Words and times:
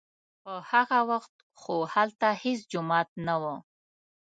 په 0.43 0.53
هغه 0.71 0.99
وخت 1.11 1.35
خو 1.61 1.75
هلته 1.93 2.27
هېڅ 2.43 2.59
جومات 2.71 3.09
نه 3.27 3.35
و. 3.41 3.43